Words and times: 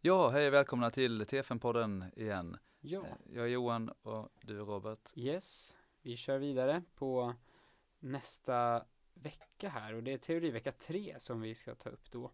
Ja, 0.00 0.28
hej 0.28 0.46
och 0.46 0.52
välkomna 0.54 0.90
till 0.90 1.22
TFN-podden 1.24 2.18
igen. 2.18 2.56
Ja, 2.80 3.06
Eh, 3.06 3.12
Jag 3.34 3.44
är 3.44 3.48
Johan 3.48 3.88
och 4.02 4.28
du 4.42 4.60
är 4.60 4.64
Robert. 4.64 5.12
yes. 5.16 5.76
Vi 6.02 6.16
kör 6.16 6.38
vidare 6.38 6.82
på 6.94 7.34
nästa 7.98 8.84
vecka 9.14 9.68
här 9.68 9.94
och 9.94 10.02
det 10.02 10.12
är 10.12 10.18
teorivecka 10.18 10.72
3 10.72 11.14
som 11.18 11.40
vi 11.40 11.54
ska 11.54 11.74
ta 11.74 11.90
upp 11.90 12.10
då. 12.10 12.30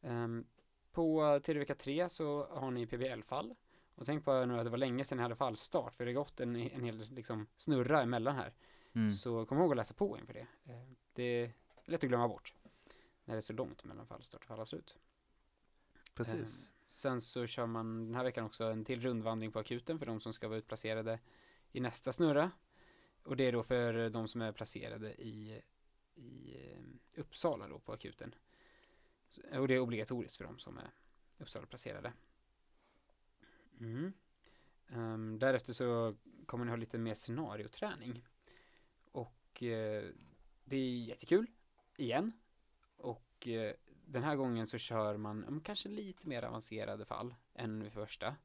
Ehm, 0.00 0.46
på 0.92 1.40
teorivecka 1.42 1.74
3 1.74 2.08
så 2.08 2.46
har 2.46 2.70
ni 2.70 2.86
PBL-fall 2.86 3.54
och 3.94 4.06
tänk 4.06 4.24
på 4.24 4.44
nu 4.44 4.58
att 4.58 4.64
det 4.64 4.70
var 4.70 4.78
länge 4.78 5.04
sedan 5.04 5.16
ni 5.16 5.22
hade 5.22 5.36
fallstart 5.36 5.94
för 5.94 6.04
det 6.06 6.10
har 6.12 6.14
gått 6.24 6.40
en, 6.40 6.56
en 6.56 6.84
hel 6.84 7.08
liksom, 7.10 7.46
snurra 7.56 8.02
emellan 8.02 8.36
här. 8.36 8.54
Mm. 8.94 9.10
Så 9.10 9.46
kom 9.46 9.58
ihåg 9.58 9.70
att 9.70 9.76
läsa 9.76 9.94
på 9.94 10.18
inför 10.18 10.32
det. 10.34 10.46
Ehm, 10.72 10.96
det 11.12 11.22
är 11.22 11.52
lätt 11.84 12.04
att 12.04 12.08
glömma 12.08 12.28
bort 12.28 12.54
när 13.24 13.34
det 13.34 13.38
är 13.38 13.40
så 13.40 13.52
långt 13.52 13.84
mellan 13.84 14.06
fallstart 14.06 14.40
och 14.40 14.46
fallavslut. 14.48 14.98
Precis. 16.14 16.72
Sen 16.86 17.20
så 17.20 17.46
kör 17.46 17.66
man 17.66 18.06
den 18.06 18.14
här 18.14 18.24
veckan 18.24 18.44
också 18.44 18.64
en 18.64 18.84
till 18.84 19.00
rundvandring 19.00 19.52
på 19.52 19.58
akuten 19.58 19.98
för 19.98 20.06
de 20.06 20.20
som 20.20 20.32
ska 20.32 20.48
vara 20.48 20.58
utplacerade 20.58 21.18
i 21.72 21.80
nästa 21.80 22.12
snurra. 22.12 22.50
Och 23.22 23.36
det 23.36 23.44
är 23.44 23.52
då 23.52 23.62
för 23.62 24.10
de 24.10 24.28
som 24.28 24.42
är 24.42 24.52
placerade 24.52 25.14
i, 25.14 25.62
i 26.14 26.56
eh, 26.56 27.20
Uppsala 27.20 27.68
då 27.68 27.78
på 27.78 27.92
akuten. 27.92 28.34
Och 29.52 29.68
det 29.68 29.74
är 29.74 29.78
obligatoriskt 29.78 30.36
för 30.36 30.44
de 30.44 30.58
som 30.58 30.78
är 30.78 30.90
Uppsala-placerade. 31.38 32.12
Mm. 33.80 34.12
Um, 34.88 35.38
därefter 35.38 35.72
så 35.72 36.16
kommer 36.46 36.64
ni 36.64 36.70
ha 36.70 36.76
lite 36.76 36.98
mer 36.98 37.14
scenarioträning. 37.14 38.24
Och 39.12 39.62
uh, 39.62 40.10
det 40.64 40.76
är 40.76 41.04
jättekul, 41.04 41.46
igen. 41.96 42.32
Och 42.96 43.46
uh, 43.46 43.72
den 44.06 44.22
här 44.22 44.36
gången 44.36 44.66
så 44.66 44.78
kör 44.78 45.16
man 45.16 45.60
kanske 45.64 45.88
lite 45.88 46.28
mer 46.28 46.42
avancerade 46.42 47.04
fall 47.04 47.34
än 47.54 47.82
vid 47.82 47.92
första. 47.92 48.36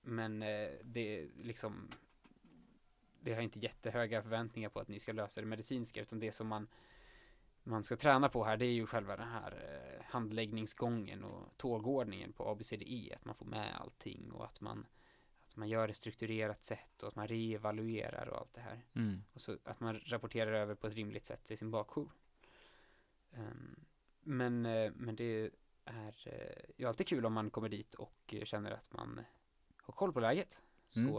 Men 0.00 0.42
eh, 0.42 0.70
det 0.84 1.20
är 1.20 1.28
liksom 1.42 1.90
vi 3.22 3.34
har 3.34 3.42
inte 3.42 3.58
jättehöga 3.58 4.22
förväntningar 4.22 4.68
på 4.68 4.80
att 4.80 4.88
ni 4.88 5.00
ska 5.00 5.12
lösa 5.12 5.40
det 5.40 5.46
medicinska 5.46 6.02
utan 6.02 6.18
det 6.18 6.32
som 6.32 6.46
man 6.46 6.68
man 7.62 7.84
ska 7.84 7.96
träna 7.96 8.28
på 8.28 8.44
här 8.44 8.56
det 8.56 8.66
är 8.66 8.72
ju 8.72 8.86
själva 8.86 9.16
den 9.16 9.28
här 9.28 9.52
eh, 9.52 10.04
handläggningsgången 10.04 11.24
och 11.24 11.56
tågordningen 11.56 12.32
på 12.32 12.48
ABCDE 12.48 13.14
att 13.16 13.24
man 13.24 13.34
får 13.34 13.46
med 13.46 13.80
allting 13.80 14.32
och 14.32 14.44
att 14.44 14.60
man 14.60 14.86
att 15.46 15.56
man 15.56 15.68
gör 15.68 15.88
det 15.88 15.94
strukturerat 15.94 16.64
sätt 16.64 17.02
och 17.02 17.08
att 17.08 17.16
man 17.16 17.28
reevaluerar 17.28 18.26
och 18.26 18.38
allt 18.38 18.54
det 18.54 18.60
här 18.60 18.80
Mm. 18.94 19.24
och 19.32 19.40
så 19.40 19.58
att 19.64 19.80
man 19.80 20.00
rapporterar 20.00 20.52
över 20.52 20.74
på 20.74 20.86
ett 20.86 20.94
rimligt 20.94 21.26
sätt 21.26 21.44
till 21.44 21.58
sin 21.58 21.70
bakjour. 21.70 22.10
Ehm, 23.32 23.84
men, 24.30 24.66
eh, 24.66 24.92
men 24.96 25.16
det 25.16 25.50
är 25.84 26.14
eh, 26.26 26.70
ju 26.76 26.86
alltid 26.86 27.06
kul 27.06 27.26
om 27.26 27.32
man 27.32 27.50
kommer 27.50 27.68
dit 27.68 27.94
och 27.94 28.34
eh, 28.34 28.44
känner 28.44 28.70
att 28.70 28.92
man 28.92 29.20
har 29.76 29.92
koll 29.94 30.12
på 30.12 30.20
läget. 30.20 30.62
Så 30.88 31.00
Mm. 31.00 31.16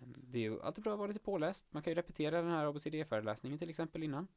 ehm, 0.00 0.14
det 0.16 0.38
är 0.38 0.42
ju 0.42 0.62
alltid 0.62 0.84
bra 0.84 0.92
att 0.92 0.98
vara 0.98 1.08
lite 1.08 1.20
påläst. 1.20 1.66
Man 1.70 1.82
kan 1.82 1.90
ju 1.90 1.94
repetera 1.94 2.42
den 2.42 2.50
här 2.50 2.66
ABCD-föreläsningen 2.66 3.58
till 3.58 3.70
exempel 3.70 4.02
innan. 4.02 4.28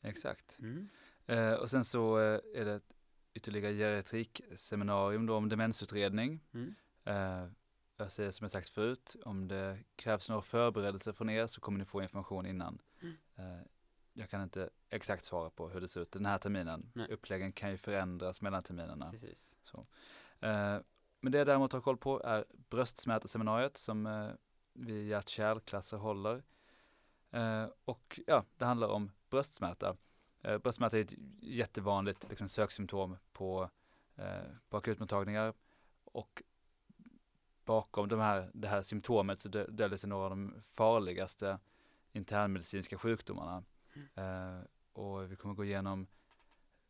Exakt. 0.00 0.58
Mm. 0.58 0.88
Eh, 1.26 1.52
och 1.54 1.70
sen 1.70 1.84
så 1.84 2.16
är 2.16 2.64
det 2.64 2.72
ett 2.74 2.96
ytterligare 3.34 3.74
geriatrikseminarium 3.74 5.26
då 5.26 5.36
om 5.36 5.48
demensutredning. 5.48 6.40
Mm. 6.52 6.74
Eh, 7.04 7.50
jag 7.96 8.12
säger 8.12 8.30
som 8.30 8.44
jag 8.44 8.50
sagt 8.50 8.68
förut, 8.70 9.16
om 9.24 9.48
det 9.48 9.78
krävs 9.96 10.28
några 10.28 10.42
förberedelser 10.42 11.12
från 11.12 11.30
er 11.30 11.46
så 11.46 11.60
kommer 11.60 11.78
ni 11.78 11.84
få 11.84 12.02
information 12.02 12.46
innan. 12.46 12.78
Mm. 13.00 13.14
Eh, 13.36 13.60
jag 14.14 14.30
kan 14.30 14.42
inte 14.42 14.70
exakt 14.90 15.24
svara 15.24 15.50
på 15.50 15.68
hur 15.68 15.80
det 15.80 15.88
ser 15.88 16.00
ut 16.00 16.12
den 16.12 16.26
här 16.26 16.38
terminen. 16.38 16.90
Nej. 16.94 17.08
Uppläggen 17.10 17.52
kan 17.52 17.70
ju 17.70 17.76
förändras 17.76 18.42
mellan 18.42 18.62
terminerna. 18.62 19.10
Precis. 19.10 19.56
Eh, 20.40 20.78
men 21.20 21.32
det 21.32 21.38
jag 21.38 21.46
däremot 21.46 21.72
har 21.72 21.80
koll 21.80 21.96
på 21.96 22.22
är 22.22 22.44
bröstsmärtaseminariet 22.70 23.76
som 23.76 24.06
eh, 24.06 24.30
vi 24.72 25.08
hjärt-kärlklasser 25.08 25.96
håller. 25.96 26.42
Eh, 27.30 27.66
och 27.84 28.20
ja, 28.26 28.44
det 28.56 28.64
handlar 28.64 28.88
om 28.88 29.10
bröstsmärta. 29.30 29.96
Eh, 30.42 30.58
bröstsmärta 30.58 30.98
är 30.98 31.02
ett 31.02 31.14
jättevanligt 31.40 32.26
liksom, 32.28 32.48
söksymptom 32.48 33.16
på, 33.32 33.70
eh, 34.16 34.42
på 34.68 34.76
akutmottagningar 34.76 35.54
och 36.04 36.42
bakom 37.64 38.08
de 38.08 38.20
här, 38.20 38.50
det 38.54 38.68
här 38.68 38.82
symptomet 38.82 39.38
så 39.38 39.48
dö- 39.48 39.70
döljer 39.70 39.98
sig 39.98 40.08
några 40.08 40.24
av 40.24 40.30
de 40.30 40.54
farligaste 40.62 41.58
internmedicinska 42.12 42.98
sjukdomarna. 42.98 43.64
Eh, 44.14 44.60
och 44.92 45.32
vi 45.32 45.36
kommer 45.36 45.54
gå 45.54 45.64
igenom 45.64 46.06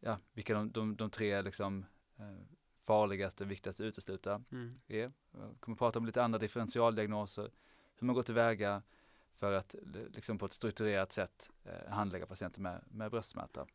ja, 0.00 0.18
vilka 0.32 0.54
de, 0.54 0.70
de, 0.72 0.96
de 0.96 1.10
tre 1.10 1.42
liksom, 1.42 1.86
eh, 2.18 2.36
farligaste, 2.80 3.44
viktigaste 3.44 3.84
utesluta 3.84 4.42
Mm. 4.52 4.80
är. 4.86 5.12
Jag 5.32 5.56
kommer 5.60 5.76
prata 5.76 5.98
om 5.98 6.06
lite 6.06 6.22
andra 6.22 6.38
differentialdiagnoser, 6.38 7.50
hur 7.96 8.06
man 8.06 8.14
går 8.14 8.22
tillväga 8.22 8.82
för 9.34 9.52
att 9.52 9.74
liksom 10.14 10.38
på 10.38 10.46
ett 10.46 10.52
strukturerat 10.52 11.12
sätt 11.12 11.50
eh, 11.64 11.88
handlägga 11.92 12.26
patienter 12.26 12.60
med, 12.60 12.84
med 12.90 13.10
bröstsmärta. 13.10 13.66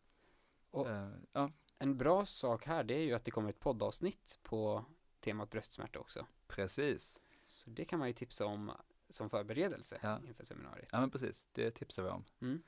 Eh, 0.73 1.09
ja, 1.31 1.51
En 1.79 1.97
bra 1.97 2.25
sak 2.25 2.65
här 2.65 2.83
det 2.83 2.93
är 2.93 3.03
ju 3.03 3.13
att 3.13 3.25
det 3.25 3.31
kommer 3.31 3.49
ett 3.49 3.59
poddavsnitt 3.59 4.39
på 4.43 4.85
temat 5.19 5.49
bröstsmärta 5.49 5.99
också. 5.99 6.25
precis. 6.47 7.21
Så 7.45 7.69
det 7.69 7.85
kan 7.85 7.99
man 7.99 8.07
ju 8.07 8.13
tipsa 8.13 8.45
om 8.45 8.71
som 9.09 9.29
förberedelse 9.29 9.99
Ja. 10.03 10.19
inför 10.27 10.45
seminariet. 10.45 10.89
Ja 10.91 10.99
men 10.99 11.09
precis, 11.09 11.47
det 11.51 11.71
tipsar 11.71 12.03
vi 12.03 12.09
om. 12.09 12.23
Mm. 12.41 12.61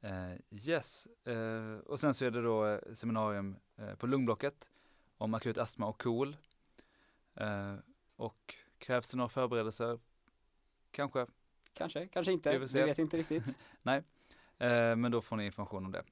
Eh, 0.00 0.34
yes, 0.50 1.06
eh, 1.24 1.78
och 1.86 2.00
sen 2.00 2.14
så 2.14 2.24
är 2.24 2.30
det 2.30 2.42
då 2.42 2.66
eh, 2.66 2.92
seminarium 2.94 3.56
på 3.98 4.06
lungblocket 4.06 4.70
om 5.18 5.34
akut 5.34 5.58
astma 5.58 5.86
och 5.86 6.02
KOL. 6.02 6.36
Eh, 7.34 7.74
och 8.16 8.54
krävs 8.78 9.10
det 9.10 9.16
några 9.16 9.28
förberedelser? 9.28 9.98
Kanske, 10.90 11.26
Kanske, 11.72 12.06
kanske 12.06 12.32
inte. 12.32 12.58
Vi 12.58 12.82
vet 12.82 12.98
inte 12.98 13.16
riktigt. 13.16 13.58
Eh, 14.58 14.96
men 14.96 15.12
då 15.12 15.20
får 15.20 15.36
ni 15.36 15.44
information 15.44 15.84
om 15.84 15.92
det. 15.92 16.04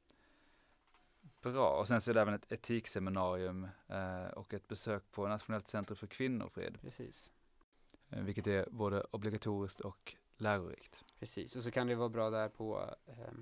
Bra, 1.43 1.70
och 1.70 1.88
sen 1.88 2.00
så 2.00 2.10
är 2.10 2.15
det 2.15 2.20
även 2.20 2.34
ett 2.34 2.53
etikseminarium 2.53 3.69
och 4.32 4.55
ett 4.55 4.69
besök 4.69 5.10
på 5.10 5.28
Nationellt 5.28 5.69
centrum 5.69 5.97
för 5.97 6.06
kvinnofrid, 6.06 6.78
Precis. 6.81 7.32
vilket 8.09 8.47
är 8.47 8.66
både 8.70 9.05
obligatoriskt 9.10 9.81
och 9.81 10.15
lärorikt. 10.37 11.05
Precis, 11.19 11.56
och 11.56 11.65
så 11.65 11.70
kan 11.70 11.87
det 11.87 11.94
vara 11.94 12.09
bra 12.09 12.31
där 12.31 12.49
på 12.49 12.94
eh, 13.06 13.32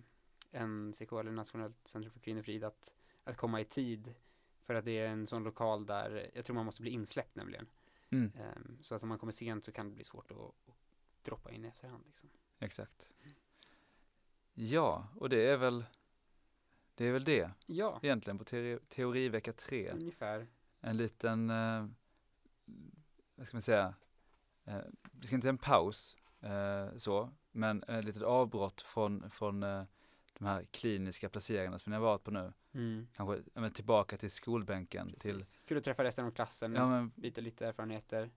NCK 0.52 1.12
eller 1.12 1.32
Nationellt 1.32 1.88
centrum 1.88 2.12
för 2.12 2.20
kvinnofrid 2.20 2.64
att, 2.64 2.94
att 3.24 3.36
komma 3.36 3.60
i 3.60 3.64
tid 3.64 4.14
för 4.60 4.74
att 4.74 4.84
det 4.84 4.98
är 4.98 5.08
en 5.08 5.26
sån 5.26 5.44
lokal 5.44 5.86
där 5.86 6.30
jag 6.34 6.44
tror 6.44 6.54
man 6.54 6.64
måste 6.64 6.82
bli 6.82 6.90
insläppt 6.90 7.36
nämligen. 7.36 7.66
Mm, 8.10 8.32
Eh, 8.36 8.62
så 8.80 8.94
att 8.94 9.02
om 9.02 9.08
man 9.08 9.18
kommer 9.18 9.32
sent 9.32 9.64
så 9.64 9.72
kan 9.72 9.88
det 9.88 9.94
bli 9.94 10.04
svårt 10.04 10.30
att, 10.30 10.38
att 10.38 10.76
droppa 11.22 11.50
in 11.52 11.64
i 11.64 11.68
efterhand. 11.68 12.04
Liksom. 12.06 12.30
exakt. 12.58 13.16
Ja, 14.54 15.08
och 15.14 15.28
det 15.28 15.50
är 15.50 15.56
väl 15.56 15.84
det 16.94 17.04
är 17.04 17.12
väl 17.12 17.24
det 17.24 17.50
Ja, 17.66 18.00
egentligen 18.02 18.38
på 18.38 18.44
teori, 18.44 18.78
teorivecka 18.88 19.52
3. 19.52 19.90
ungefär. 19.90 20.46
En 20.80 20.96
liten, 20.96 21.50
eh, 21.50 21.86
vad 23.34 23.46
ska 23.46 23.56
man 23.56 23.62
säga, 23.62 23.94
eh, 24.64 24.80
det 25.12 25.26
ska 25.26 25.34
inte 25.36 25.44
säga 25.44 25.50
en 25.50 25.58
paus 25.58 26.16
eh, 26.40 26.96
så, 26.96 27.30
men 27.52 27.82
ett 27.82 28.04
litet 28.04 28.22
avbrott 28.22 28.80
från, 28.82 29.30
från 29.30 29.62
eh, 29.62 29.84
de 30.38 30.44
här 30.44 30.64
kliniska 30.70 31.28
placeringarna 31.28 31.78
som 31.78 31.90
ni 31.90 31.96
har 31.96 32.02
varit 32.02 32.24
på 32.24 32.30
nu. 32.30 32.52
Mm. 32.74 33.06
Kanske 33.16 33.42
men 33.54 33.70
tillbaka 33.70 34.16
till 34.16 34.30
skolbänken. 34.30 35.14
Till. 35.18 35.42
Kul 35.66 35.78
att 35.78 35.84
träffa 35.84 36.04
resten 36.04 36.24
av 36.26 36.30
klassen, 36.30 36.74
ja 36.74 36.88
men 36.88 37.08
byta 37.16 37.40
lite 37.40 37.66
erfarenheter. 37.66 38.30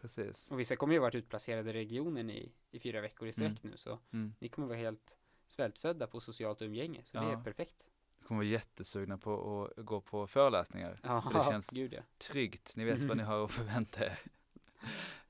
precis. 0.00 0.50
Och 0.50 0.60
vissa 0.60 0.76
kommer 0.76 0.94
ju 0.94 1.00
varit 1.00 1.14
utplacerade 1.14 1.70
i 1.70 1.72
regionen 1.72 2.30
i, 2.30 2.52
i 2.70 2.78
fyra 2.80 3.00
veckor 3.00 3.28
i 3.28 3.32
sträck 3.32 3.62
nu 3.62 3.76
så 3.76 3.98
Mm. 4.12 4.34
ni 4.38 4.48
kommer 4.48 4.68
vara 4.68 4.78
helt 4.78 5.16
svältfödda 5.46 6.06
på 6.06 6.20
socialt 6.20 6.62
umgänge 6.62 7.00
så 7.04 7.18
det 7.18 7.24
Ja. 7.24 7.40
är 7.40 7.44
perfekt. 7.44 7.86
Jag 8.18 8.26
kommer 8.28 8.38
vara 8.38 8.48
jättesugna 8.48 9.18
på 9.18 9.64
att 9.78 9.84
gå 9.84 10.00
på 10.00 10.26
föreläsningar. 10.26 10.98
Ja, 11.02 11.22
För 11.22 11.38
det 11.38 11.44
känns- 11.44 11.70
gud 11.70 11.92
ja. 11.92 12.00
Tryggt, 12.18 12.76
ni 12.76 12.84
vet 12.84 13.04
vad 13.04 13.16
ni 13.16 13.22
har 13.22 13.44
att 13.44 13.50
förvänta 13.52 14.04
er. 14.06 14.18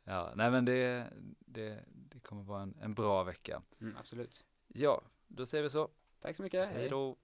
Ja, 0.05 0.33
nej 0.37 0.51
men 0.51 0.65
det, 0.65 1.13
det, 1.39 1.85
det 1.89 2.21
kommer 2.21 2.43
vara 2.43 2.63
en, 2.63 2.77
en 2.81 2.95
bra 2.95 3.25
vecka. 3.25 3.63
Mm, 3.81 3.97
absolut. 3.97 4.45
Ja, 4.69 5.03
då 5.31 5.47
säger 5.47 5.63
vi 5.63 5.71
så. 5.71 5.91
Tack 6.21 6.37
så 6.37 6.43
mycket. 6.43 6.69
Hej 6.69 6.89
då. 6.89 7.17